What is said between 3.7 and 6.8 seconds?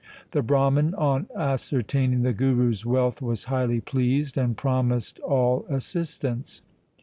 pleased and promised all assistance.